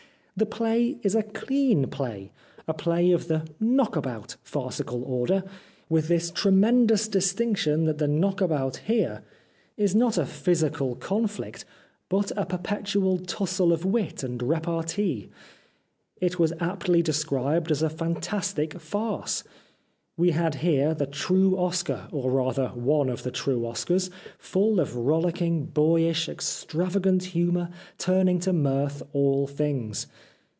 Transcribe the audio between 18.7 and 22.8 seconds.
farce." We had here the true Oscar, or rather